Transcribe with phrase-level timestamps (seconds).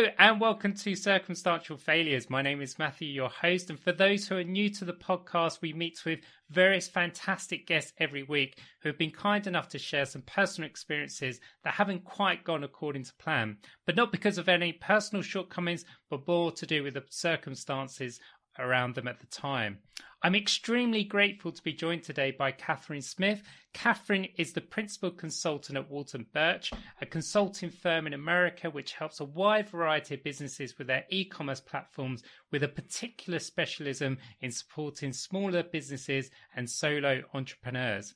[0.00, 2.30] And welcome to Circumstantial Failures.
[2.30, 3.68] My name is Matthew, your host.
[3.68, 7.92] And for those who are new to the podcast, we meet with various fantastic guests
[7.98, 12.44] every week who have been kind enough to share some personal experiences that haven't quite
[12.44, 16.82] gone according to plan, but not because of any personal shortcomings, but more to do
[16.82, 18.20] with the circumstances
[18.60, 19.78] around them at the time.
[20.22, 23.42] I'm extremely grateful to be joined today by Kathryn Smith.
[23.72, 26.70] Kathryn is the principal consultant at Walton Birch,
[27.00, 31.24] a consulting firm in America which helps a wide variety of businesses with their e
[31.24, 38.14] commerce platforms with a particular specialism in supporting smaller businesses and solo entrepreneurs.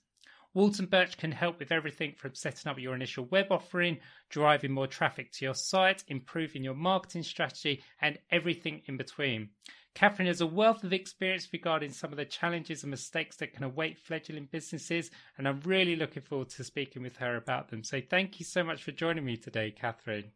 [0.52, 4.87] Walton Birch can help with everything from setting up your initial web offering, driving more
[4.87, 9.49] traffic to your site, improving your marketing strategy, and everything in between.
[9.95, 13.62] Kathryn has a wealth of experience regarding some of the challenges and mistakes that can
[13.62, 17.85] await fledgling businesses, and I'm really looking forward to speaking with her about them.
[17.85, 20.30] So thank you so much for joining me today, Kathryn.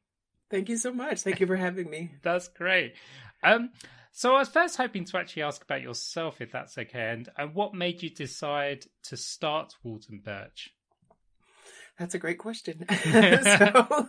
[0.50, 1.22] Thank you so much.
[1.22, 2.12] Thank you for having me.
[2.22, 2.94] that's great.
[3.42, 3.70] Um,
[4.12, 7.54] so I was first hoping to actually ask about yourself, if that's okay, and, and
[7.54, 10.70] what made you decide to start Walton Birch?
[11.98, 12.84] That's a great question.
[13.02, 14.08] so,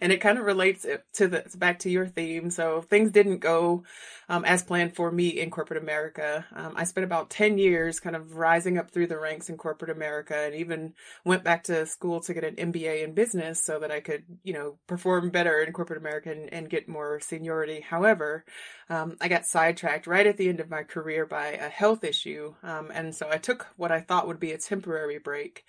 [0.00, 2.50] and it kind of relates to the back to your theme.
[2.50, 3.84] So things didn't go
[4.28, 6.46] um, as planned for me in corporate America.
[6.54, 9.90] Um, I spent about 10 years kind of rising up through the ranks in corporate
[9.90, 10.94] America and even
[11.24, 14.54] went back to school to get an MBA in business so that I could, you
[14.54, 17.80] know, perform better in corporate America and, and get more seniority.
[17.80, 18.44] However,
[18.88, 22.54] um, I got sidetracked right at the end of my career by a health issue.
[22.62, 25.64] Um, and so I took what I thought would be a temporary break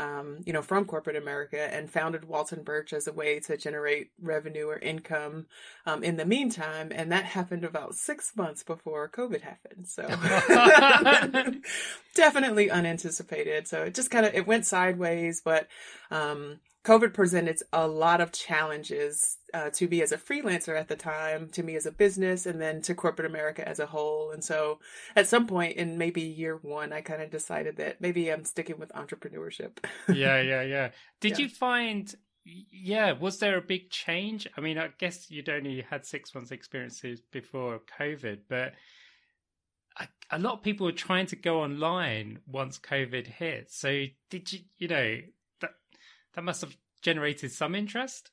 [0.00, 4.10] um, you know, from corporate America and founded Walton Birch as a way to generate
[4.18, 5.44] revenue or income
[5.84, 6.90] um, in the meantime.
[6.90, 9.86] And that happened about six months before COVID happened.
[9.86, 10.08] So
[12.14, 13.68] definitely unanticipated.
[13.68, 15.68] So it just kind of, it went sideways, but
[16.10, 20.96] um, COVID presented a lot of challenges uh, to me as a freelancer at the
[20.96, 24.30] time, to me as a business, and then to corporate America as a whole.
[24.30, 24.78] And so
[25.14, 28.78] at some point in maybe year one, I kind of decided that maybe I'm sticking
[28.78, 29.84] with entrepreneurship.
[30.08, 30.90] yeah, yeah, yeah.
[31.20, 31.44] Did yeah.
[31.44, 32.14] you find,
[32.44, 34.46] yeah, was there a big change?
[34.56, 38.72] I mean, I guess you'd only had six months experiences before COVID, but
[39.98, 43.70] a, a lot of people were trying to go online once COVID hit.
[43.70, 45.18] So did you, you know,
[46.34, 48.30] that must have generated some interest.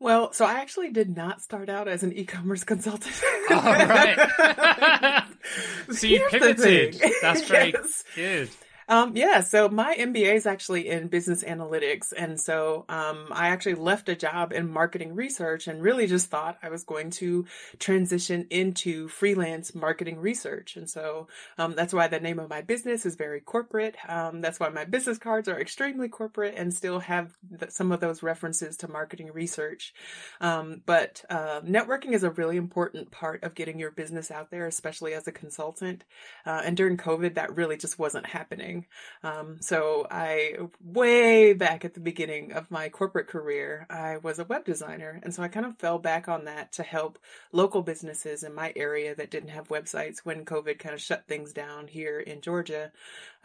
[0.00, 3.14] Well, so I actually did not start out as an e-commerce consultant.
[3.50, 5.24] All right.
[5.92, 7.00] so you pivoted.
[7.22, 8.04] That's very yes.
[8.14, 8.50] good.
[8.88, 12.12] Um, yeah, so my MBA is actually in business analytics.
[12.16, 16.58] And so um, I actually left a job in marketing research and really just thought
[16.62, 17.46] I was going to
[17.78, 20.76] transition into freelance marketing research.
[20.76, 21.28] And so
[21.58, 23.96] um, that's why the name of my business is very corporate.
[24.08, 28.00] Um, that's why my business cards are extremely corporate and still have th- some of
[28.00, 29.94] those references to marketing research.
[30.40, 34.66] Um, but uh, networking is a really important part of getting your business out there,
[34.66, 36.04] especially as a consultant.
[36.44, 38.73] Uh, and during COVID, that really just wasn't happening.
[39.22, 44.44] Um, so I, way back at the beginning of my corporate career, I was a
[44.44, 45.20] web designer.
[45.22, 47.18] And so I kind of fell back on that to help
[47.52, 51.52] local businesses in my area that didn't have websites when COVID kind of shut things
[51.52, 52.92] down here in Georgia.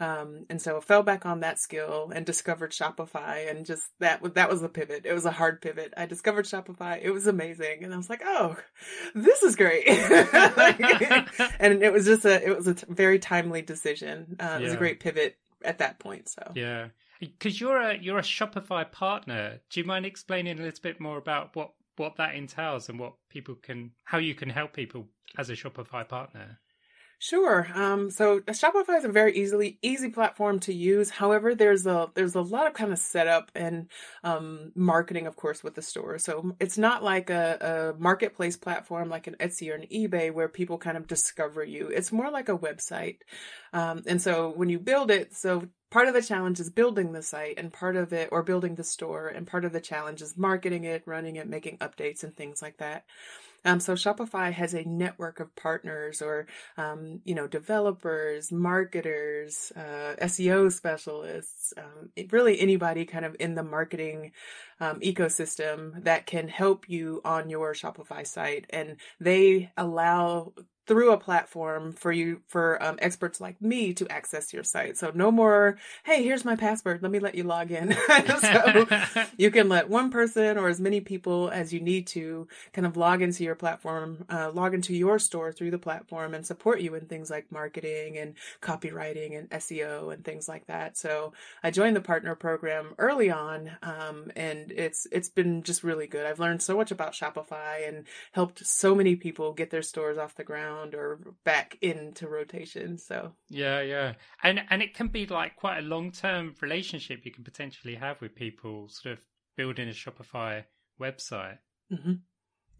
[0.00, 4.34] Um, and so I fell back on that skill and discovered Shopify and just that,
[4.34, 5.04] that was the pivot.
[5.04, 5.92] It was a hard pivot.
[5.96, 6.98] I discovered Shopify.
[7.02, 7.84] It was amazing.
[7.84, 8.56] And I was like, oh,
[9.14, 9.86] this is great.
[11.60, 14.36] and it was just a, it was a t- very timely decision.
[14.40, 15.19] Uh, it was a great pivot
[15.64, 16.28] at that point.
[16.28, 16.88] So yeah,
[17.20, 19.60] because you're a you're a Shopify partner.
[19.70, 23.14] Do you mind explaining a little bit more about what what that entails and what
[23.28, 26.58] people can how you can help people as a Shopify partner?
[27.22, 27.68] Sure.
[27.74, 31.10] Um, so Shopify is a very easily easy platform to use.
[31.10, 33.90] However, there's a there's a lot of kind of setup and
[34.24, 36.18] um, marketing, of course, with the store.
[36.18, 40.48] So it's not like a, a marketplace platform like an Etsy or an eBay where
[40.48, 41.88] people kind of discover you.
[41.88, 43.18] It's more like a website.
[43.74, 47.22] Um, and so when you build it, so part of the challenge is building the
[47.22, 50.38] site and part of it or building the store and part of the challenge is
[50.38, 53.04] marketing it running it making updates and things like that
[53.64, 56.46] um, so Shopify has a network of partners or,
[56.76, 63.62] um, you know, developers, marketers, uh, SEO specialists, um, really anybody kind of in the
[63.62, 64.32] marketing
[64.80, 68.66] um, ecosystem that can help you on your Shopify site.
[68.70, 70.52] And they allow
[70.86, 74.96] through a platform for you for um, experts like me to access your site.
[74.96, 77.02] So no more, hey, here's my password.
[77.02, 77.92] Let me let you log in.
[78.40, 78.86] so
[79.36, 82.96] you can let one person or as many people as you need to kind of
[82.96, 86.94] log into your platform, uh, log into your store through the platform and support you
[86.94, 90.96] in things like marketing and copywriting and SEO and things like that.
[90.96, 96.06] So I joined the partner program early on, um, and it's it's been just really
[96.06, 96.26] good.
[96.26, 100.34] I've learned so much about Shopify and helped so many people get their stores off
[100.34, 102.98] the ground around or back into rotation.
[102.98, 107.32] So yeah, yeah, and and it can be like quite a long term relationship you
[107.32, 109.18] can potentially have with people, sort of
[109.56, 110.64] building a Shopify
[111.00, 111.58] website.
[111.92, 112.14] Mm-hmm.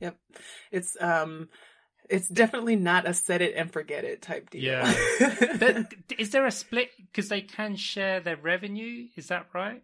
[0.00, 0.16] Yep,
[0.70, 1.48] it's um
[2.08, 4.62] it's definitely not a set it and forget it type deal.
[4.62, 4.94] Yeah.
[5.58, 9.06] but is there a split because they can share their revenue?
[9.16, 9.82] Is that right?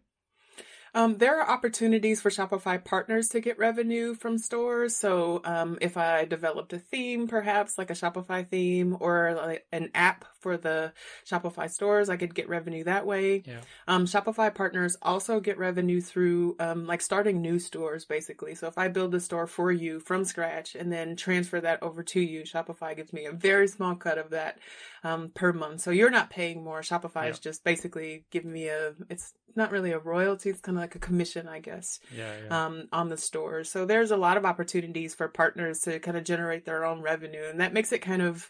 [0.96, 4.96] Um, there are opportunities for Shopify partners to get revenue from stores.
[4.96, 9.90] So um, if I developed a theme, perhaps like a Shopify theme or like an
[9.94, 10.92] app for the
[11.28, 13.42] Shopify stores, I could get revenue that way.
[13.44, 13.62] Yeah.
[13.88, 18.54] Um, Shopify partners also get revenue through um, like starting new stores, basically.
[18.54, 22.04] So if I build a store for you from scratch and then transfer that over
[22.04, 24.60] to you, Shopify gives me a very small cut of that
[25.02, 25.80] um, per month.
[25.80, 26.80] So you're not paying more.
[26.80, 27.30] Shopify yeah.
[27.30, 28.94] is just basically giving me a.
[29.10, 30.50] It's not really a royalty.
[30.50, 32.66] It's kind of like a commission, I guess, yeah, yeah.
[32.66, 33.68] Um, on the stores.
[33.68, 37.48] So there's a lot of opportunities for partners to kind of generate their own revenue,
[37.50, 38.48] and that makes it kind of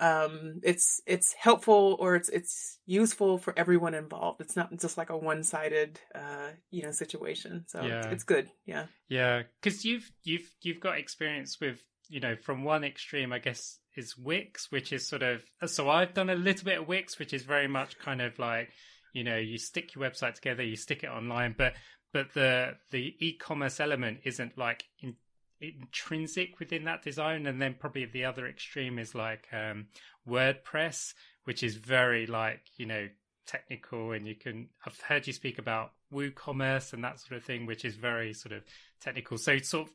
[0.00, 4.40] um, it's it's helpful or it's it's useful for everyone involved.
[4.40, 7.64] It's not just like a one sided uh, you know situation.
[7.68, 7.98] So yeah.
[7.98, 8.50] it's, it's good.
[8.66, 8.86] Yeah.
[9.08, 13.78] Yeah, because you've you've you've got experience with you know from one extreme, I guess
[13.96, 17.34] is Wix, which is sort of so I've done a little bit of Wix, which
[17.34, 18.70] is very much kind of like
[19.12, 21.74] you know you stick your website together you stick it online but
[22.12, 25.14] but the the e-commerce element isn't like in,
[25.60, 29.86] intrinsic within that design and then probably the other extreme is like um,
[30.28, 31.14] wordpress
[31.44, 33.08] which is very like you know
[33.46, 37.66] technical and you can i've heard you speak about woocommerce and that sort of thing
[37.66, 38.62] which is very sort of
[39.00, 39.38] technical.
[39.38, 39.94] So sort of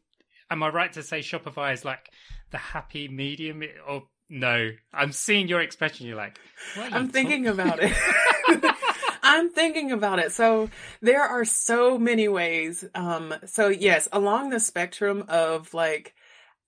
[0.49, 2.09] am i right to say shopify is like
[2.51, 3.63] the happy medium?
[3.87, 4.71] Or no.
[4.93, 6.39] I'm seeing your expression you're like
[6.77, 7.93] i'm thinking about it
[9.35, 10.31] I'm thinking about it.
[10.31, 10.69] So
[11.01, 12.85] there are so many ways.
[12.95, 16.15] Um, so yes, along the spectrum of like,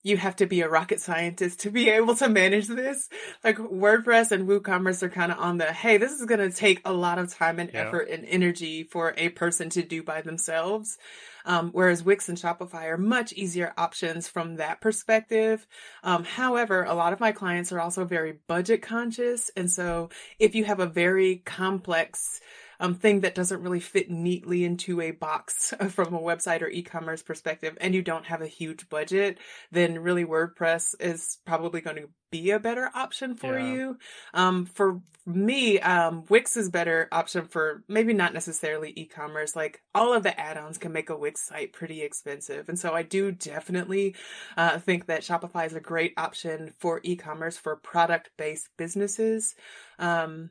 [0.02, 3.08] you have to be a rocket scientist to be able to manage this.
[3.42, 6.80] Like WordPress and WooCommerce are kind of on the, hey, this is going to take
[6.84, 7.86] a lot of time and yeah.
[7.86, 10.98] effort and energy for a person to do by themselves.
[11.44, 15.66] Um, whereas Wix and Shopify are much easier options from that perspective.
[16.04, 19.50] Um, however, a lot of my clients are also very budget conscious.
[19.56, 22.40] And so if you have a very complex
[22.80, 27.22] um, thing that doesn't really fit neatly into a box from a website or e-commerce
[27.22, 29.38] perspective and you don't have a huge budget,
[29.70, 33.72] then really WordPress is probably going to be a better option for yeah.
[33.72, 33.98] you.
[34.34, 39.56] Um, for me, um, Wix is better option for maybe not necessarily e-commerce.
[39.56, 42.68] Like all of the add-ons can make a Wix site pretty expensive.
[42.68, 44.14] And so I do definitely,
[44.56, 49.54] uh, think that Shopify is a great option for e-commerce for product-based businesses.
[49.98, 50.50] Um,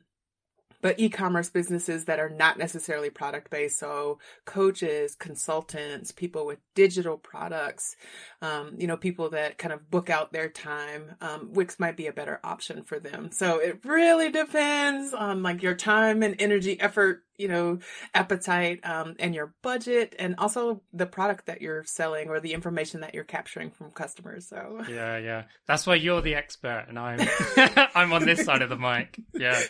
[0.80, 3.78] but e-commerce businesses that are not necessarily product based.
[3.78, 7.96] So coaches, consultants, people with digital products,
[8.42, 11.16] um, you know, people that kind of book out their time.
[11.20, 13.30] Um, Wix might be a better option for them.
[13.32, 17.78] So it really depends on like your time and energy, effort, you know,
[18.14, 23.00] appetite, um, and your budget and also the product that you're selling or the information
[23.00, 24.48] that you're capturing from customers.
[24.48, 27.20] So yeah, yeah, that's why you're the expert and I'm,
[27.94, 29.18] I'm on this side of the mic.
[29.32, 29.62] Yeah.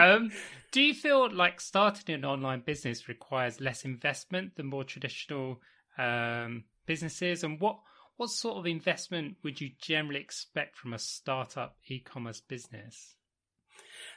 [0.00, 0.32] Um,
[0.72, 5.60] do you feel like starting an online business requires less investment than more traditional
[5.98, 7.44] um, businesses?
[7.44, 7.78] And what
[8.16, 13.16] what sort of investment would you generally expect from a startup e-commerce business?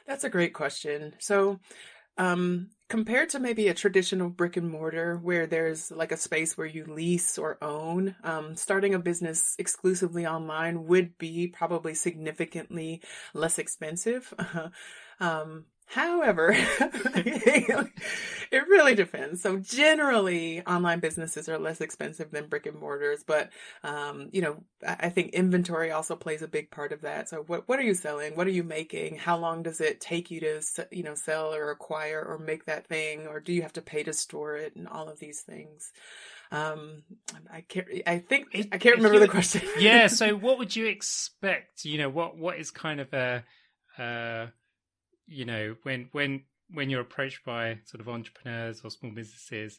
[0.06, 1.14] That's a great question.
[1.18, 1.58] So,
[2.18, 6.66] um, compared to maybe a traditional brick and mortar where there's like a space where
[6.66, 13.02] you lease or own, um, starting a business exclusively online would be probably significantly
[13.34, 14.32] less expensive.
[15.20, 16.50] um, However,
[18.50, 19.40] it really depends.
[19.40, 23.50] So generally, online businesses are less expensive than brick and mortars, but
[23.84, 27.28] um, you know, I think inventory also plays a big part of that.
[27.28, 28.34] So what what are you selling?
[28.34, 29.16] What are you making?
[29.16, 32.88] How long does it take you to you know sell or acquire or make that
[32.88, 34.74] thing, or do you have to pay to store it?
[34.74, 35.92] And all of these things.
[36.50, 37.02] Um,
[37.52, 37.86] I can't.
[38.06, 39.62] I think I can't remember the question.
[39.78, 40.06] yeah.
[40.16, 41.84] So what would you expect?
[41.84, 43.44] You know, what what is kind of a
[43.98, 44.46] uh
[45.26, 49.78] you know when when when you're approached by sort of entrepreneurs or small businesses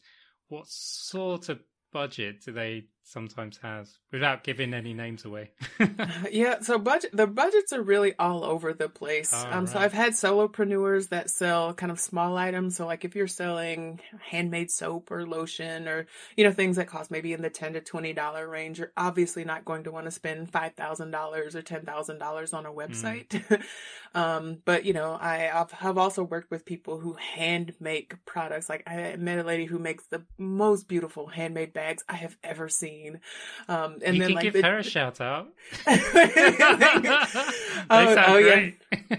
[0.50, 1.60] what sort of
[1.92, 5.52] budget do they sometimes has without giving any names away.
[6.32, 9.32] yeah, so budget the budgets are really all over the place.
[9.34, 9.80] Oh, um, so.
[9.80, 12.76] I've had solopreneurs that sell kind of small items.
[12.76, 17.10] So like if you're selling handmade soap or lotion or you know things that cost
[17.10, 20.12] maybe in the ten to twenty dollar range, you're obviously not going to want to
[20.12, 23.62] spend five thousand dollars or ten thousand dollars on a website.
[24.16, 28.68] um, but you know I have also worked with people who hand make products.
[28.68, 32.68] Like I met a lady who makes the most beautiful handmade bags I have ever
[32.68, 32.97] seen.
[33.68, 35.48] Um, and you then can like give the- her a shout out.
[35.88, 35.96] oh,
[37.89, 38.72] oh, yeah.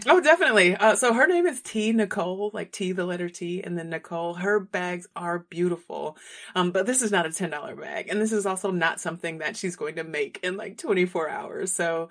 [0.07, 0.75] Oh, definitely.
[0.77, 4.35] Uh, so her name is T Nicole, like T, the letter T, and then Nicole.
[4.35, 6.17] Her bags are beautiful.
[6.55, 8.09] Um, but this is not a $10 bag.
[8.09, 11.73] And this is also not something that she's going to make in like 24 hours.
[11.73, 12.09] So,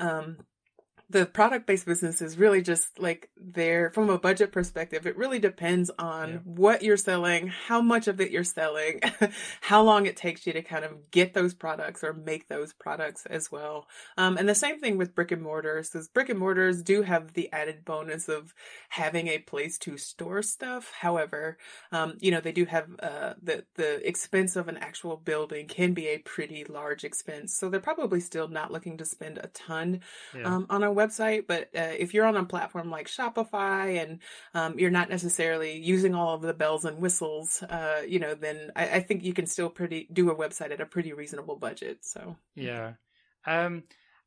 [0.00, 0.38] um,
[1.10, 5.06] the product based business is really just like there from a budget perspective.
[5.06, 6.38] It really depends on Yeah.
[6.44, 9.00] what you're selling, how much of it you're selling,
[9.60, 13.26] how long it takes you to kind of get those products or make those products
[13.26, 13.86] as well.
[14.16, 17.34] Um, and the same thing with brick and mortars is brick and mortars do have
[17.34, 18.54] the added bonus of
[18.88, 20.90] having a place to store stuff.
[20.98, 21.58] However,
[21.92, 25.92] um, you know, they do have, uh, the, the expense of an actual building can
[25.92, 27.54] be a pretty large expense.
[27.54, 30.00] So they're probably still not looking to spend a ton
[30.34, 30.44] Yeah.
[30.54, 31.46] um, on a website.
[31.46, 34.20] But uh, if you're on a platform like Shopify and
[34.54, 38.70] um, you're not necessarily using all of the bells and whistles, uh, you know, then
[38.76, 41.98] I, I think you can still pretty do a website at a pretty reasonable budget.
[42.02, 42.94] So Yeah.
[43.46, 43.84] Um,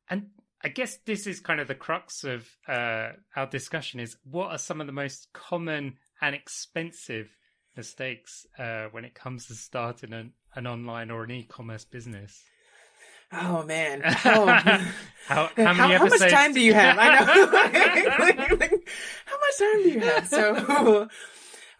[0.08, 0.30] and
[0.62, 4.58] I guess this is kind of the crux of uh, our discussion is what are
[4.58, 7.28] some of the most common and expensive
[7.76, 12.42] mistakes uh, when it comes to starting an, an online or an e-commerce business?
[13.32, 14.46] Oh man, oh.
[14.46, 14.86] how,
[15.26, 16.96] how many how, how much time do you have?
[16.98, 17.50] I know.
[17.52, 18.18] Like,
[18.60, 18.88] like,
[19.26, 20.28] how much time do you have?
[20.28, 21.08] So,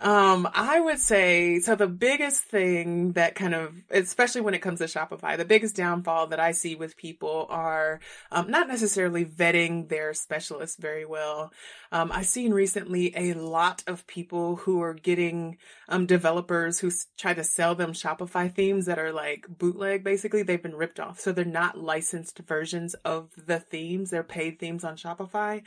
[0.00, 4.78] um, I would say, so the biggest thing that kind of, especially when it comes
[4.78, 7.98] to Shopify, the biggest downfall that I see with people are,
[8.30, 11.52] um, not necessarily vetting their specialists very well.
[11.90, 15.56] Um, I've seen recently a lot of people who are getting,
[15.88, 20.42] um, developers who s- try to sell them Shopify themes that are like bootleg, basically.
[20.42, 21.18] They've been ripped off.
[21.20, 24.10] So they're not licensed versions of the themes.
[24.10, 25.62] They're paid themes on Shopify.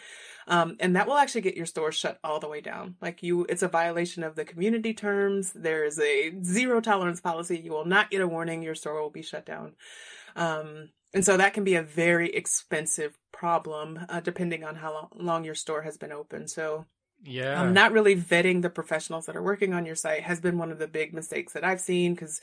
[0.48, 2.96] Um, and that will actually get your store shut all the way down.
[3.02, 5.52] Like you, it's a violation of the community terms.
[5.54, 7.60] There's a zero tolerance policy.
[7.60, 8.62] You will not get a warning.
[8.62, 9.74] Your store will be shut down.
[10.36, 15.10] Um, and so that can be a very expensive problem, uh, depending on how lo-
[15.16, 16.48] long your store has been open.
[16.48, 16.86] So,
[17.24, 17.62] Yeah.
[17.62, 20.72] um, not really vetting the professionals that are working on your site has been one
[20.72, 22.42] of the big mistakes that I've seen because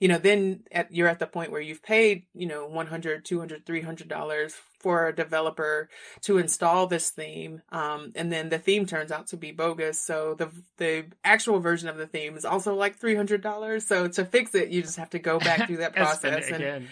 [0.00, 3.64] you know then at, you're at the point where you've paid you know 100 200
[3.64, 5.88] 300 dollars for a developer
[6.22, 10.34] to install this theme um, and then the theme turns out to be bogus so
[10.34, 14.54] the the actual version of the theme is also like 300 dollars so to fix
[14.54, 16.88] it you just have to go back through that process and again.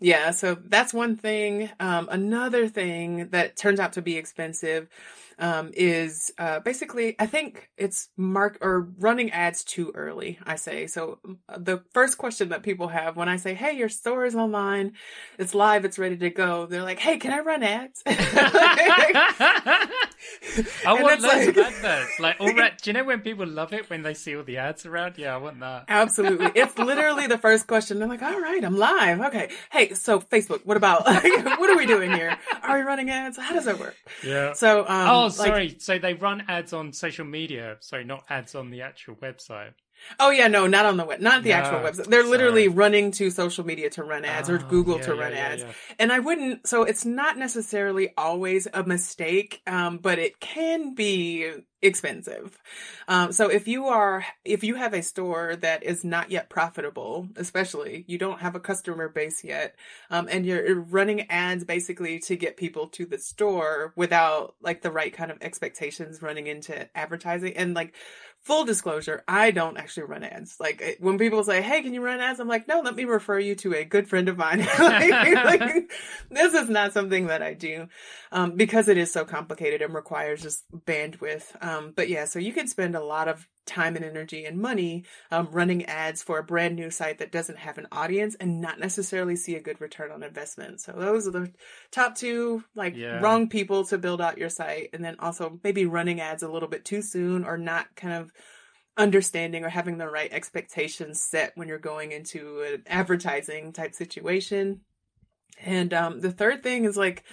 [0.00, 1.70] Yeah, so that's one thing.
[1.80, 4.88] Um, another thing that turns out to be expensive
[5.38, 10.38] um, is uh, basically, I think it's mark or running ads too early.
[10.44, 11.18] I say so.
[11.56, 14.92] The first question that people have when I say, "Hey, your store is online,
[15.38, 18.02] it's live, it's ready to go," they're like, "Hey, can I run ads?"
[20.86, 22.20] I And want loads of like- adverts.
[22.20, 24.56] Like, all right, do you know when people love it when they see all the
[24.58, 25.14] ads around?
[25.18, 25.84] Yeah, I want that.
[25.88, 26.50] Absolutely.
[26.54, 27.98] It's literally the first question.
[27.98, 29.20] They're like, all right, I'm live.
[29.20, 29.50] Okay.
[29.70, 32.36] Hey, so Facebook, what about, what are we doing here?
[32.62, 33.36] Are we running ads?
[33.38, 33.96] How does that work?
[34.24, 34.52] Yeah.
[34.52, 35.76] So, um, oh, like- sorry.
[35.78, 37.76] so they run ads on social media.
[37.80, 39.72] Sorry, not ads on the actual website.
[40.20, 42.08] Oh yeah, no, not on the web, not the No, actual website.
[42.08, 42.76] They're literally sorry.
[42.76, 45.62] running to social media to run ads or Oh, Google yeah, to run yeah, ads.
[45.62, 45.72] yeah.
[45.98, 51.50] And I wouldn't, so it's not necessarily always a mistake, um, but it can be
[51.80, 52.58] expensive.
[53.06, 57.28] Um, so if you are, if you have a store that is not yet profitable,
[57.36, 59.76] especially you don't have a customer base yet,
[60.10, 64.90] um, and you're running ads basically to get people to the store without like the
[64.90, 67.94] right kind of expectations running into advertising and like,
[68.48, 70.56] full disclosure, I don't actually run ads.
[70.58, 73.38] Like when people say, "Hey, can you run ads?" I'm like, "No, let me refer
[73.38, 75.92] you to a good friend of mine." like, like,
[76.30, 77.88] this is not something that I do
[78.32, 81.62] um, because it is so complicated and requires just bandwidth.
[81.62, 85.04] Um, but yeah, so you can spend a lot of time and energy and money
[85.30, 88.80] um, running ads for a brand new site that doesn't have an audience and not
[88.80, 90.80] necessarily see a good return on investment.
[90.80, 91.52] So those are the
[91.92, 93.20] top two like Yeah.
[93.20, 96.68] wrong people to build out your site and then also maybe running ads a little
[96.68, 98.32] bit too soon or not kind of
[98.96, 104.80] understanding or having the right expectations set when you're going into an advertising type situation.
[105.60, 107.24] And um the third thing is like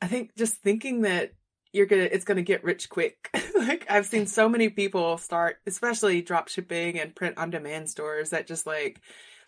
[0.00, 1.32] I think just thinking that
[1.72, 3.30] you're gonna it's gonna get rich quick.
[3.58, 8.30] like I've seen so many people start, especially drop shipping and print on demand stores
[8.30, 9.00] that just like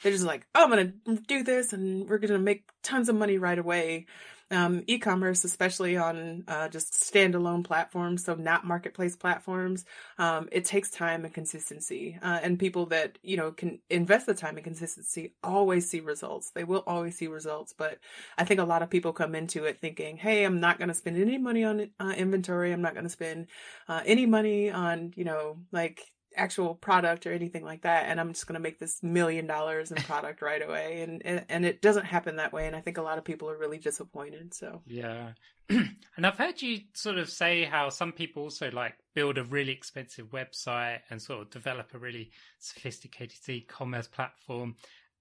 [0.02, 0.70] they're just like, oh, I'm
[1.06, 4.06] to do this and we're to make tons of money right away
[4.54, 9.84] um, e-commerce, especially on uh, just standalone platforms, so not marketplace platforms,
[10.18, 12.18] um, it takes time and consistency.
[12.22, 16.50] Uh, and people that you know can invest the time and consistency always see results.
[16.50, 17.74] They will always see results.
[17.76, 17.98] But
[18.38, 20.94] I think a lot of people come into it thinking, "Hey, I'm not going to
[20.94, 22.72] spend any money on uh, inventory.
[22.72, 23.48] I'm not going to spend
[23.88, 26.00] uh, any money on you know like
[26.36, 29.90] actual product or anything like that and i'm just going to make this million dollars
[29.90, 31.02] in product right away.
[31.02, 33.50] And, and, and it doesn't happen that way and i think a lot of people
[33.50, 34.82] are really disappointed so.
[34.86, 35.32] Yeah.
[36.16, 39.72] And i've heard you sort of say how some people also like build a really
[39.72, 44.76] expensive website and sort of develop a really sophisticated e-commerce platform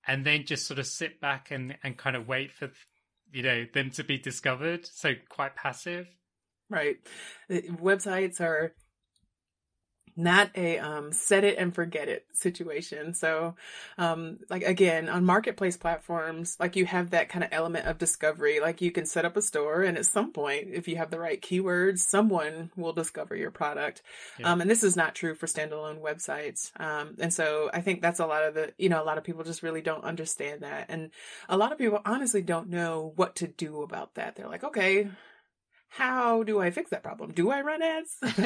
[0.08, 2.70] and then just sort of sit back and and kind of wait for
[3.32, 6.08] you know them to be discovered so quite passive?
[6.70, 6.98] Right.
[7.50, 8.74] Uh, websites are
[10.15, 13.13] not a um, set it and forget it situation.
[13.13, 13.55] So,
[13.98, 18.60] um, like again, on marketplace platforms, like you have that kind of element of discovery.
[18.60, 21.20] Like you can set up a store, and at some point, if you have the
[21.20, 24.01] right keywords, someone will discover your product.
[24.38, 24.51] Yeah.
[24.51, 26.72] Um, and this is not true for standalone websites.
[26.79, 29.24] Um, and so I think that's a lot of the, you know, a lot of
[29.24, 30.86] people just really don't understand that.
[30.89, 31.12] And
[31.50, 34.36] a lot of people honestly don't know what to do about that.
[34.36, 35.10] They're like, okay,
[35.95, 37.33] how do I fix that problem?
[37.33, 38.17] Do I run ads?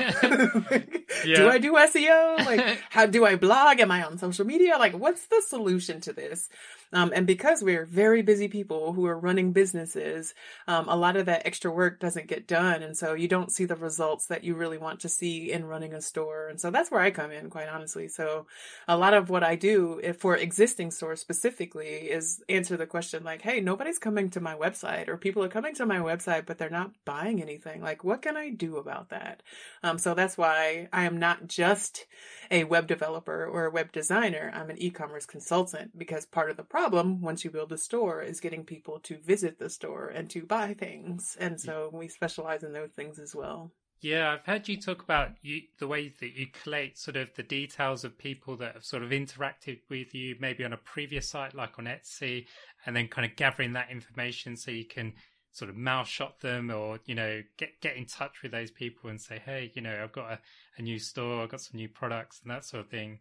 [1.26, 1.38] yeah.
[1.38, 2.46] Do I do SEO?
[2.46, 3.80] Like, how do I blog?
[3.80, 4.78] Am I on social media?
[4.78, 6.50] Like, what's the solution to this?
[6.94, 10.34] Um, and because we're very busy people who are running businesses,
[10.68, 12.82] um, a lot of that extra work doesn't get done.
[12.84, 15.94] And so you don't see the results that you really want to see in running
[15.94, 16.48] a store.
[16.48, 18.08] And so that's where I come in, quite honestly.
[18.08, 18.48] So
[18.88, 23.42] a lot of what I do for existing stores specifically is answer the question like,
[23.42, 26.70] Hey, nobody's coming to my website or people are coming to my website, but they're
[26.70, 27.82] not buying anything.
[27.82, 29.44] Like, what can I do about that?
[29.84, 32.06] Um, so that's why I am not just
[32.50, 34.52] a web developer or a web designer.
[34.54, 38.40] I'm an e-commerce consultant because part of the problem once you build a store is
[38.40, 41.36] getting people to visit the store and to buy things.
[41.40, 43.72] And so we specialize in those things as well.
[44.00, 47.42] Yeah, I've heard you talk about you, the way that you collate sort of the
[47.42, 51.56] details of people that have sort of interacted with you, maybe on a previous site
[51.56, 52.46] like on Etsy,
[52.86, 55.14] and then kind of gathering that information so you can
[55.52, 59.10] sort of mouse shot them or you know get get in touch with those people
[59.10, 60.40] and say, hey, you know, I've got a,
[60.78, 63.18] a new store, I've got some new products and that sort of thing.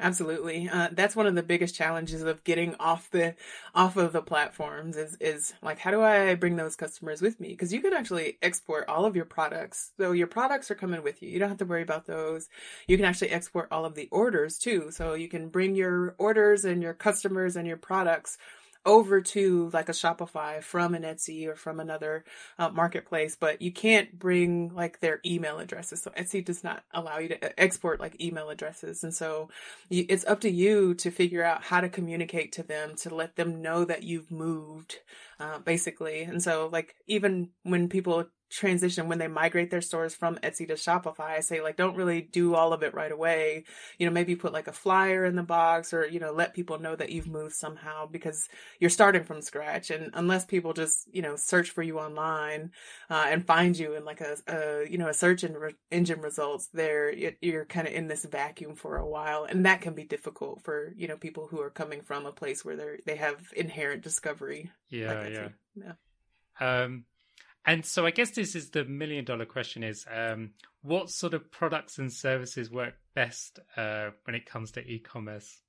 [0.00, 0.68] Absolutely.
[0.68, 3.34] Uh, that's one of the biggest challenges of getting off the
[3.74, 7.50] off of the platforms is is like how do I bring those customers with me?
[7.50, 9.92] Because you can actually export all of your products.
[9.96, 11.28] So your products are coming with you.
[11.28, 12.48] You don't have to worry about those.
[12.88, 14.90] You can actually export all of the orders too.
[14.90, 18.36] So you can bring your orders and your customers and your products
[18.86, 22.24] over to like a Shopify from an Etsy or from another
[22.58, 26.02] uh, marketplace, but you can't bring like their email addresses.
[26.02, 29.02] So Etsy does not allow you to uh, export like email addresses.
[29.02, 29.48] And so
[29.88, 33.36] you, it's up to you to figure out how to communicate to them to let
[33.36, 34.98] them know that you've moved,
[35.40, 36.22] uh, basically.
[36.22, 40.74] And so like even when people transition when they migrate their stores from Etsy to
[40.74, 41.30] Shopify.
[41.30, 43.64] I say like don't really do all of it right away.
[43.98, 46.78] You know, maybe put like a flyer in the box or you know let people
[46.78, 49.90] know that you've moved somehow because you're starting from scratch.
[49.90, 52.70] And unless people just you know search for you online
[53.10, 55.44] uh, and find you in like a, a you know a search
[55.90, 59.94] engine results, there you're kind of in this vacuum for a while, and that can
[59.94, 63.16] be difficult for you know people who are coming from a place where they they
[63.16, 64.70] have inherent discovery.
[64.90, 65.48] Yeah, like yeah.
[65.76, 65.92] Yeah.
[66.60, 67.04] Um,
[67.66, 70.50] and so I guess this is the million dollar question is um,
[70.82, 75.63] what sort of products and services work best uh, when it comes to e-commerce?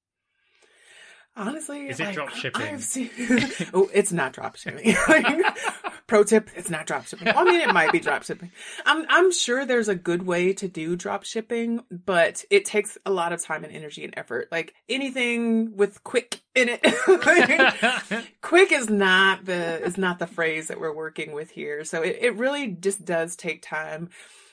[1.38, 2.80] Honestly, is it like, drop shipping?
[2.80, 3.10] Seen...
[3.74, 4.95] oh, it's not drop shipping.
[6.08, 7.26] Pro tip: It's not drop shipping.
[7.26, 8.52] Well, I mean, it might be drop shipping.
[8.86, 13.12] I'm I'm sure there's a good way to do drop shipping, but it takes a
[13.12, 14.48] lot of time and energy and effort.
[14.50, 20.80] Like anything with quick in it, quick is not the is not the phrase that
[20.80, 21.84] we're working with here.
[21.84, 24.10] So it it really just does take time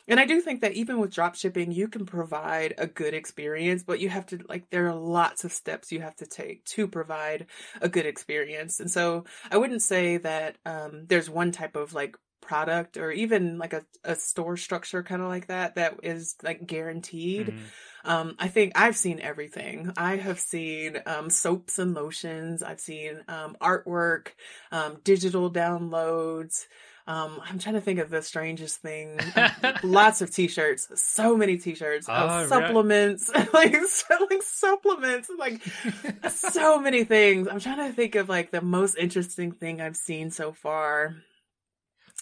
[0.08, 3.82] and I do think that even with drop shipping, you can provide a good experience,
[3.82, 6.88] but you have to, like, there are lots of steps you have to take to
[6.88, 7.46] provide
[7.80, 8.80] a good experience.
[8.80, 13.56] And so I wouldn't say that um, there's one type of like product or even
[13.56, 17.46] like a, a store structure kind of like that that is like guaranteed.
[17.46, 18.10] Mm-hmm.
[18.10, 19.92] Um, I think I've seen everything.
[19.96, 22.62] I have seen um, soaps and lotions.
[22.62, 24.28] I've seen um, artwork,
[24.72, 26.66] um, digital downloads.
[27.06, 29.18] Um, I'm trying to think of the strangest thing.
[29.82, 33.52] Lots of t-shirts, so many t-shirts, oh, supplements, right.
[33.54, 35.62] like selling supplements, like
[36.30, 37.48] so many things.
[37.48, 41.16] I'm trying to think of like the most interesting thing I've seen so far.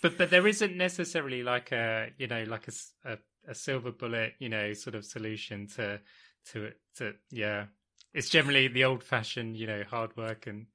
[0.03, 4.33] But but there isn't necessarily like a you know like a, a, a silver bullet
[4.39, 6.01] you know sort of solution to
[6.53, 7.67] to to yeah
[8.15, 10.67] it's generally the old fashioned, you know, hard work and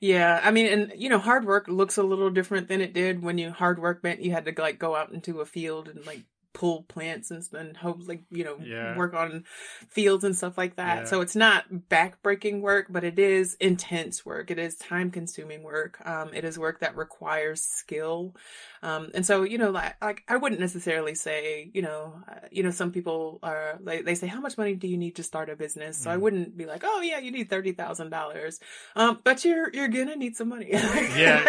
[0.00, 3.22] yeah, I mean, and you know, hard work looks a little different than it did
[3.22, 6.06] when you hard work meant you had to like go out into a field and
[6.06, 8.96] like pull plants and, and hope like you know Yeah.
[8.96, 9.44] work on
[9.88, 11.04] fields and stuff like that Yeah.
[11.04, 16.04] so it's not backbreaking work but it is intense work it is time consuming work
[16.06, 18.34] um, it is work that requires skill
[18.82, 22.62] um, and so you know like, like i wouldn't necessarily say you know uh, you
[22.62, 25.50] know some people are like they say how much money do you need to start
[25.50, 26.20] a business so i Mm.
[26.20, 28.58] wouldn't be like oh yeah you need $30000
[28.96, 31.44] um, but you're you're gonna need some money Yeah.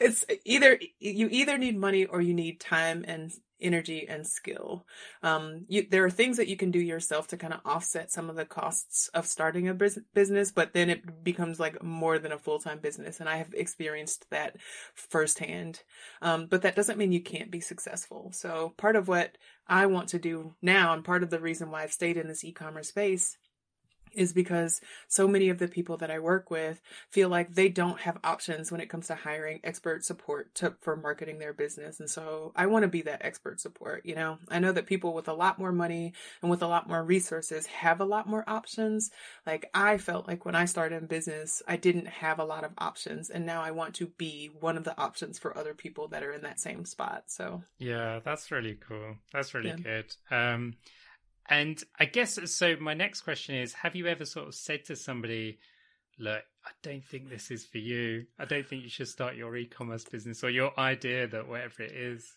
[0.00, 4.86] It's either you either need money or you need time and energy and skill.
[5.22, 8.28] Um, you, there are things that you can do yourself to kind of offset some
[8.28, 12.32] of the costs of starting a bus- business, but then it becomes like more than
[12.32, 13.20] a full time business.
[13.20, 14.56] And I have experienced that
[14.94, 15.82] firsthand.
[16.22, 18.30] Um, but that doesn't mean you can't be successful.
[18.32, 21.82] So part of what I want to do now, and part of the reason why
[21.82, 23.36] I've stayed in this e commerce space
[24.16, 28.00] is because so many of the people that I work with feel like they don't
[28.00, 32.00] have options when it comes to hiring expert support to, for marketing their business.
[32.00, 34.04] And so I want to be that expert support.
[34.04, 36.88] You know, I know that people with a lot more money and with a lot
[36.88, 39.10] more resources have a lot more options.
[39.46, 42.72] Like I felt like when I started in business, I didn't have a lot of
[42.78, 43.30] options.
[43.30, 46.32] And now I want to be one of the options for other people that are
[46.32, 47.24] in that same spot.
[47.26, 49.16] So Yeah, that's really cool.
[49.32, 49.76] That's really Yeah.
[49.82, 50.16] good.
[50.30, 50.76] Um,
[51.48, 52.76] and I guess so.
[52.80, 55.58] My next question is: Have you ever sort of said to somebody,
[56.18, 58.26] "Look, I don't think this is for you.
[58.38, 61.92] I don't think you should start your e-commerce business or your idea that whatever it
[61.92, 62.36] is."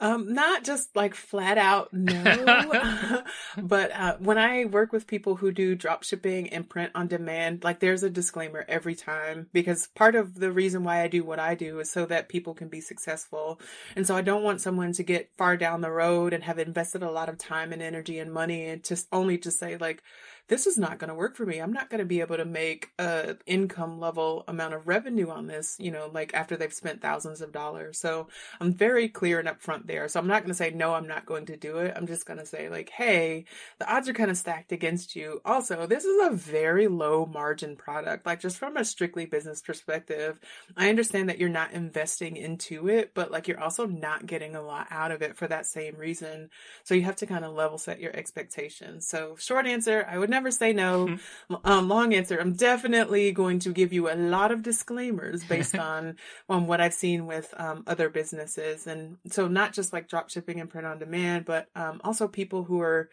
[0.00, 3.22] Um, not just like flat out no,
[3.62, 7.64] but uh, when I work with people who do drop shipping and print on demand,
[7.64, 11.38] like there's a disclaimer every time because part of the reason why I do what
[11.38, 13.60] I do is so that people can be successful.
[13.96, 17.02] And so I don't want someone to get far down the road and have invested
[17.02, 20.02] a lot of time and energy and money and just only to say like,
[20.48, 21.58] this is not going to work for me.
[21.58, 25.46] I'm not going to be able to make a income level amount of revenue on
[25.46, 27.98] this, you know, like after they've spent thousands of dollars.
[27.98, 28.28] So
[28.60, 30.06] I'm very clear and upfront there.
[30.08, 31.94] So I'm not going to say, no, I'm not going to do it.
[31.96, 33.46] I'm just going to say, like, hey,
[33.78, 35.40] the odds are kind of stacked against you.
[35.46, 38.26] Also, this is a very low margin product.
[38.26, 40.38] Like, just from a strictly business perspective,
[40.76, 44.62] I understand that you're not investing into it, but like, you're also not getting a
[44.62, 46.50] lot out of it for that same reason.
[46.82, 49.08] So you have to kind of level set your expectations.
[49.08, 51.18] So, short answer, I would never say no.
[51.64, 56.16] Um, long answer, I'm definitely going to give you a lot of disclaimers based on
[56.48, 60.60] on what I've seen with um, other businesses, and so not just like drop shipping
[60.60, 63.08] and print on demand, but um, also people who are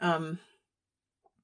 [0.00, 0.38] um,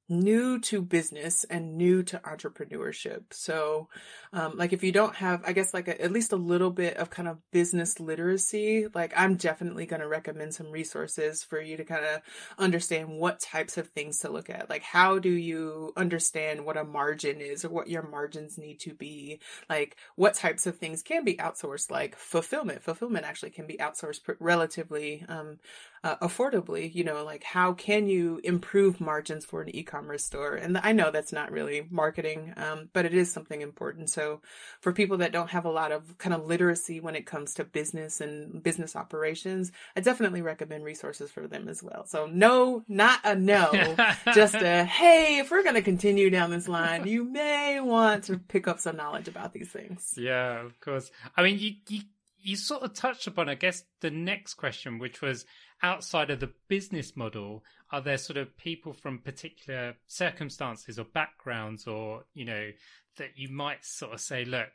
[0.09, 3.25] new to business and new to entrepreneurship.
[3.33, 3.89] So,
[4.33, 6.97] um, like if you don't have, I guess like a, at least a little bit
[6.97, 11.77] of kind of business literacy, like I'm definitely going to recommend some resources for you
[11.77, 12.21] to kind of
[12.59, 14.71] understand what types of things to look at.
[14.71, 18.95] Like how do you understand what a margin is or what your margins need to
[18.95, 19.41] be?
[19.69, 22.83] Like what types of things can be outsourced, like fulfillment.
[22.83, 25.59] Fulfillment actually can be outsourced relatively, um,
[26.05, 30.55] uh, affordably, you know, like how can you improve margins for an e-commerce store?
[30.55, 34.11] And I know that's not really marketing, um, but it is something important.
[34.11, 34.41] So
[34.81, 37.65] for people that don't have a lot of kind of literacy when it comes to
[37.65, 42.07] business and business operations, I definitely recommend resources for them as well.
[42.07, 43.71] So no, not a no,
[44.35, 48.39] just a, hey, if we're going to continue down this line, you may want to
[48.39, 50.15] pick up some knowledge about these things.
[50.17, 51.11] Yeah, of course.
[51.37, 52.03] I mean, you, you
[52.47, 55.45] you sort of touched upon, I guess, the next question, which was
[55.83, 61.87] outside of the business model, are there sort of people from particular circumstances or backgrounds,
[61.87, 62.71] or you know,
[63.17, 64.69] that you might sort of say, look,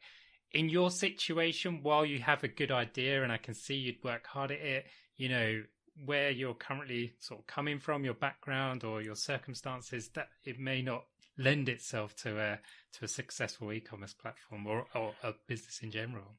[0.54, 4.28] in your situation, while you have a good idea, and I can see you'd work
[4.28, 5.64] hard at it, you know,
[6.06, 10.82] where you're currently sort of coming from, your background or your circumstances, that it may
[10.82, 11.06] not
[11.38, 12.60] lend itself to a
[12.94, 16.36] to a successful e-commerce platform or, or a business in general.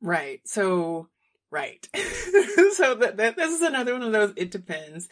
[0.00, 0.40] Right.
[0.44, 1.08] So,
[1.50, 1.88] right.
[2.74, 4.32] so that, that this is another one of those.
[4.36, 5.08] It depends.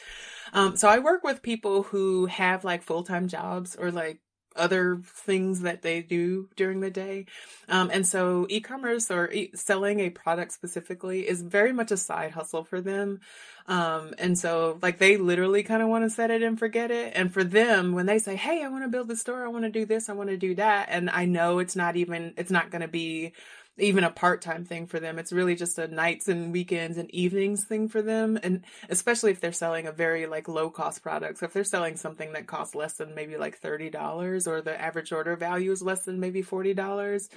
[0.52, 4.20] Um, so I work with people who have like full time jobs or like
[4.58, 7.26] other things that they do during the day.
[7.68, 12.32] Um, and so e-commerce or e- selling a product specifically is very much a side
[12.32, 13.20] hustle for them.
[13.66, 17.12] Um, and so like they literally kind of want to set it and forget it.
[17.14, 19.64] And for them, when they say, Hey, I want to build the store, I want
[19.64, 20.88] to do this, I want to do that.
[20.90, 23.32] And I know it's not even, it's not going to be
[23.78, 25.18] even a part-time thing for them.
[25.18, 28.38] It's really just a nights and weekends and evenings thing for them.
[28.42, 31.38] And especially if they're selling a very like low cost product.
[31.38, 35.12] So if they're selling something that costs less than maybe like $30 or the average
[35.12, 37.28] order value is less than maybe $40,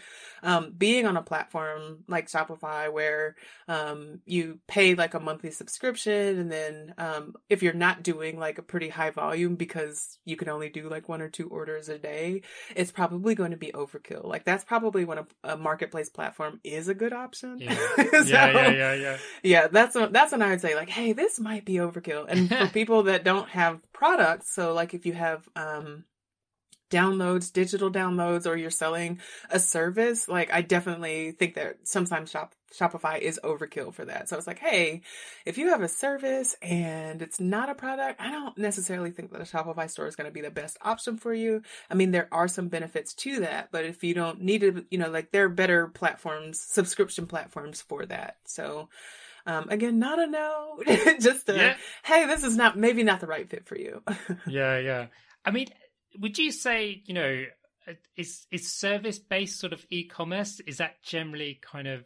[0.43, 3.35] um, being on a platform like Shopify where,
[3.67, 8.57] um, you pay like a monthly subscription and then, um, if you're not doing like
[8.57, 11.97] a pretty high volume because you can only do like one or two orders a
[11.97, 12.41] day,
[12.75, 14.25] it's probably going to be overkill.
[14.25, 17.59] Like that's probably when a, a marketplace platform platform is a good option.
[17.59, 19.17] Yeah, so, yeah, yeah, yeah, yeah.
[19.43, 22.25] Yeah, that's what, that's when I would say like, hey, this might be overkill.
[22.27, 26.05] And for people that don't have products, so like if you have um
[26.91, 32.53] downloads, digital downloads, or you're selling a service, like I definitely think that sometimes shop
[32.77, 34.29] Shopify is overkill for that.
[34.29, 35.01] So it's like, hey,
[35.45, 39.41] if you have a service and it's not a product, I don't necessarily think that
[39.41, 41.63] a Shopify store is going to be the best option for you.
[41.89, 44.97] I mean, there are some benefits to that, but if you don't need to, you
[44.97, 48.37] know, like there are better platforms, subscription platforms for that.
[48.45, 48.89] So,
[49.45, 50.79] um, again, not a no,
[51.19, 51.75] just a, yeah.
[52.03, 54.01] hey, this is not, maybe not the right fit for you.
[54.47, 55.07] yeah, yeah.
[55.43, 55.67] I mean,
[56.19, 57.45] would you say, you know,
[58.15, 62.05] is is service based sort of e-commerce is that generally kind of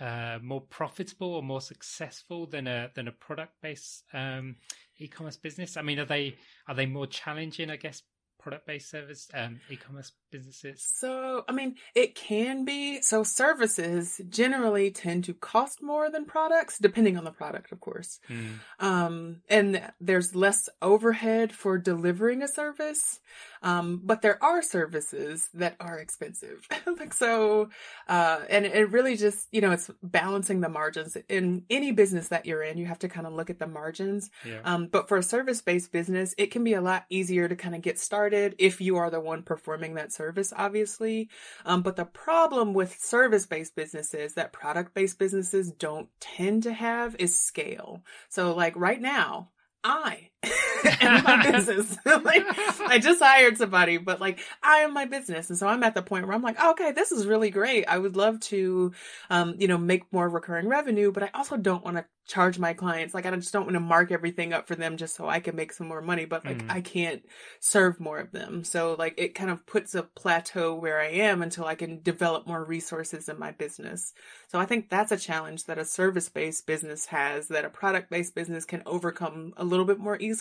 [0.00, 4.56] uh, more profitable or more successful than a than a product based um,
[4.98, 5.76] e-commerce business?
[5.76, 7.70] I mean, are they are they more challenging?
[7.70, 8.02] I guess
[8.42, 10.82] product based service um, e-commerce businesses?
[10.82, 13.00] So, I mean, it can be.
[13.00, 18.18] So, services generally tend to cost more than products, depending on the product, of course.
[18.28, 18.58] Mm.
[18.80, 23.20] Um, and there's less overhead for delivering a service.
[23.62, 26.66] Um, but there are services that are expensive.
[26.98, 27.70] like so,
[28.08, 32.44] uh, and it really just, you know, it's balancing the margins in any business that
[32.44, 32.76] you're in.
[32.76, 34.30] You have to kind of look at the margins.
[34.44, 34.60] Yeah.
[34.64, 37.76] Um, but for a service based business, it can be a lot easier to kind
[37.76, 41.28] of get started if you are the one performing that service, obviously.
[41.64, 46.72] Um, but the problem with service based businesses that product based businesses don't tend to
[46.72, 48.02] have is scale.
[48.28, 49.50] So like right now,
[49.84, 50.31] I
[51.02, 51.96] my business.
[52.06, 52.44] like,
[52.80, 55.50] I just hired somebody, but like I am my business.
[55.50, 57.84] And so I'm at the point where I'm like, oh, okay, this is really great.
[57.86, 58.92] I would love to,
[59.30, 62.72] um, you know, make more recurring revenue, but I also don't want to charge my
[62.72, 63.14] clients.
[63.14, 65.56] Like I just don't want to mark everything up for them just so I can
[65.56, 66.70] make some more money, but like mm.
[66.70, 67.22] I can't
[67.58, 68.64] serve more of them.
[68.64, 72.46] So like it kind of puts a plateau where I am until I can develop
[72.46, 74.14] more resources in my business.
[74.48, 78.64] So I think that's a challenge that a service-based business has that a product-based business
[78.64, 80.31] can overcome a little bit more easily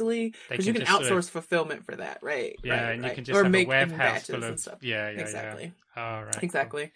[0.49, 1.29] because you can outsource sort of...
[1.29, 2.57] fulfillment for that, right?
[2.63, 3.09] Yeah, right, and right.
[3.09, 5.73] you can just or have make a warehouse full of yeah, yeah, exactly.
[5.95, 6.03] Yeah.
[6.03, 6.83] All right, exactly.
[6.83, 6.91] Cool.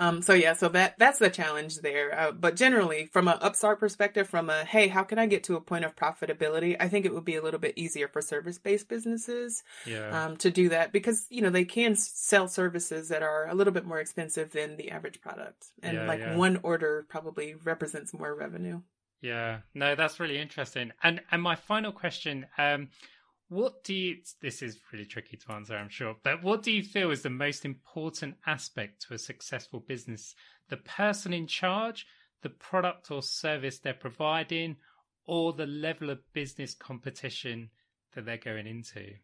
[0.00, 2.18] Um, so yeah, so that that's the challenge there.
[2.18, 5.56] Uh, but generally, from an upstart perspective, from a hey, how can I get to
[5.56, 6.74] a point of profitability?
[6.80, 10.24] I think it would be a little bit easier for service based businesses yeah.
[10.24, 13.74] um, to do that because you know they can sell services that are a little
[13.74, 18.34] bit more expensive than the average product, and yeah, like one order probably represents more
[18.34, 18.80] revenue.
[19.20, 20.92] Yeah, no, that's really interesting.
[21.02, 22.88] And and my final question, um,
[23.50, 26.84] what do you, this is really tricky to answer, I'm sure, but what do you
[26.84, 30.36] feel is the most important aspect to a successful business?
[30.68, 32.06] The person in charge,
[32.42, 34.76] the product or service they're providing,
[35.26, 37.70] or the level of business competition
[38.14, 39.14] that they're going into?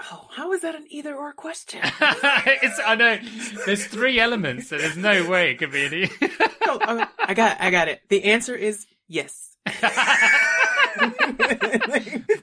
[0.00, 1.80] Oh, how is that an either or question?
[2.00, 3.18] it's I know
[3.64, 6.10] there's three elements, so there's no way it could be any.
[6.66, 8.02] oh, I got I got it.
[8.08, 9.56] The answer is yes.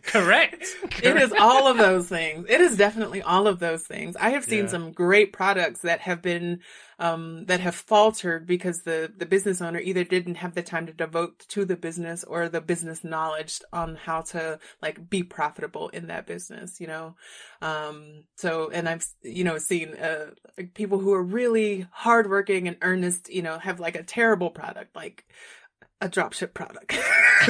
[0.03, 0.65] Correct.
[1.03, 2.45] It is all of those things.
[2.49, 4.15] It is definitely all of those things.
[4.17, 4.71] I have seen yeah.
[4.71, 6.59] some great products that have been
[6.99, 10.93] um, that have faltered because the the business owner either didn't have the time to
[10.93, 16.07] devote to the business or the business knowledge on how to like be profitable in
[16.07, 16.79] that business.
[16.79, 17.15] You know,
[17.61, 20.31] um, so and I've you know seen uh,
[20.73, 23.31] people who are really hardworking and earnest.
[23.31, 25.25] You know, have like a terrible product like
[26.01, 26.97] a dropship product.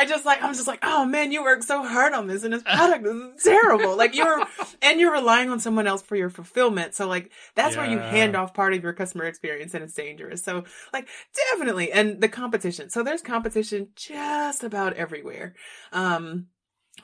[0.00, 2.52] I just like I'm just like, oh man, you work so hard on this and
[2.52, 3.96] this product is terrible.
[3.96, 4.44] like you're
[4.82, 6.94] and you're relying on someone else for your fulfillment.
[6.94, 7.82] So like that's yeah.
[7.82, 10.42] where you hand off part of your customer experience and it's dangerous.
[10.42, 11.08] So like
[11.50, 12.90] definitely and the competition.
[12.90, 15.54] So there's competition just about everywhere.
[15.92, 16.46] Um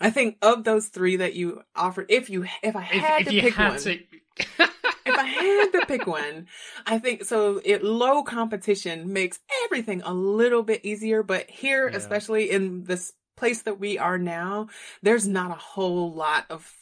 [0.01, 3.37] I think of those three that you offered, if you if I had if, to
[3.37, 3.99] if pick one, to...
[5.07, 6.47] if I had to pick one,
[6.87, 7.61] I think so.
[7.65, 11.97] It low competition makes everything a little bit easier, but here, yeah.
[11.97, 14.69] especially in this place that we are now,
[15.03, 16.73] there's not a whole lot of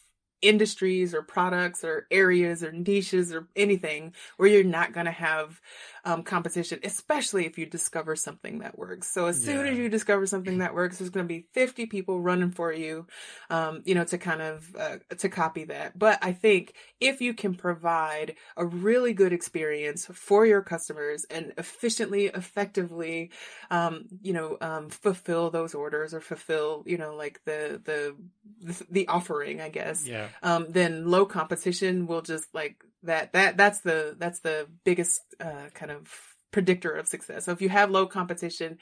[0.41, 5.59] industries or products or areas or niches or anything where you're not going to have
[6.05, 9.11] um, competition, especially if you discover something that works.
[9.11, 9.71] So as soon Yeah.
[9.71, 13.07] as you discover something that works, there's going to be 50 people running for you,
[13.49, 15.97] um, you know, to kind of, uh, to copy that.
[15.97, 21.53] But I think if you can provide a really good experience for your customers and
[21.57, 23.31] efficiently, effectively,
[23.71, 28.15] um, you know, um, fulfill those orders or fulfill, you know, like the, the,
[28.61, 30.27] the, the offering, I guess Yeah.
[30.43, 35.69] um, then low competition will just like that, that, that's the, that's the biggest, uh,
[35.73, 36.11] kind of
[36.51, 37.45] predictor of success.
[37.45, 38.77] So if you have low competition,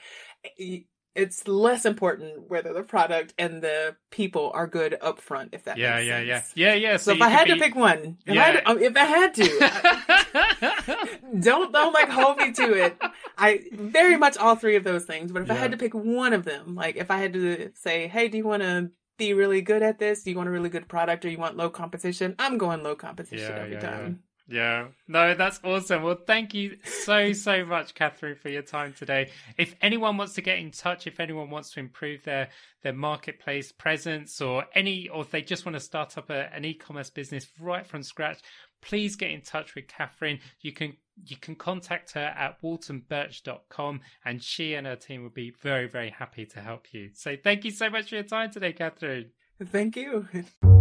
[1.16, 5.78] it's less important whether the product and the people are good up front, if that
[5.78, 6.42] Yeah, makes yeah, yeah.
[6.56, 6.98] Yeah, yeah.
[6.98, 11.10] So, if I had to pick one, if, I had to, if I had to,
[11.40, 12.98] don't don't like hold me to it.
[13.38, 15.32] I very much all three of those things.
[15.32, 18.08] But if I had to pick one of them, like if I had to say,
[18.08, 20.24] hey, do you want to be really good at this?
[20.24, 22.36] Do you want a really good product, or you want low competition?
[22.40, 24.24] I'm going low competition Yeah, every yeah, time.
[24.48, 26.04] Yeah, no, that's awesome.
[26.04, 29.30] Well, thank you so, so much, Kathryn, for your time today.
[29.58, 32.50] If anyone wants to get in touch, if anyone wants to improve their,
[32.82, 36.66] their marketplace presence or any, or if they just want to start up a, an
[36.66, 38.40] e-commerce business right from scratch,
[38.88, 40.40] please get in touch with Kathryn.
[40.62, 40.94] You can,
[41.26, 46.10] you can contact her at waltonbirch.com and she and her team would be very, very
[46.10, 47.10] happy to help you.
[47.14, 49.30] So thank you so much for your time today, Kathryn.
[49.66, 50.28] Thank you.